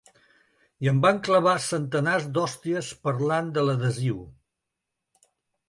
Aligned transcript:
I 0.85 0.87
em 0.91 1.01
van 1.03 1.19
clavar 1.27 1.53
centenars 1.65 2.25
d’hòsties 2.39 2.91
parlant 3.05 3.55
de 3.59 3.67
l’adhesiu. 3.69 4.21